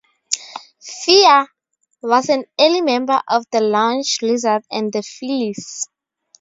[0.79, 1.45] Fier
[2.01, 5.85] was an early member of The Lounge Lizards and The Feelies.